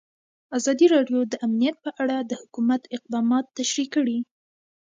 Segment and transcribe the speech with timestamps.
[0.57, 4.17] ازادي راډیو د امنیت په اړه د حکومت اقدامات تشریح کړي.